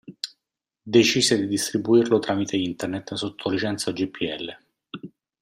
[0.83, 4.57] Decise di distribuirlo tramite Internet sotto licenza GPL.